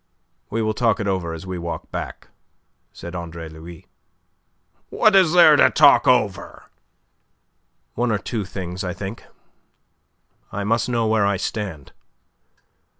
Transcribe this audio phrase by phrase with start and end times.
[0.49, 2.29] "We will talk it over as we walk back,"
[2.91, 3.85] said Andre Louis.
[4.89, 6.63] "What is there to talk over?"
[7.93, 9.23] "One or two things, I think.
[10.51, 11.91] I must know where I stand.